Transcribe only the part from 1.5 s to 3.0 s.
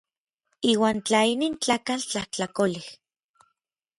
tlakatl tlajtlakolej.